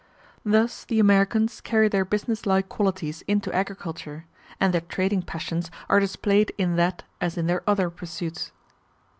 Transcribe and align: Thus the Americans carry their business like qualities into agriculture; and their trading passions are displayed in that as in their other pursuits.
Thus 0.43 0.83
the 0.83 0.97
Americans 0.99 1.61
carry 1.61 1.87
their 1.87 2.05
business 2.05 2.47
like 2.47 2.67
qualities 2.69 3.21
into 3.27 3.53
agriculture; 3.53 4.25
and 4.59 4.73
their 4.73 4.81
trading 4.81 5.21
passions 5.21 5.69
are 5.89 5.99
displayed 5.99 6.51
in 6.57 6.75
that 6.77 7.03
as 7.21 7.37
in 7.37 7.45
their 7.45 7.61
other 7.69 7.91
pursuits. 7.91 8.51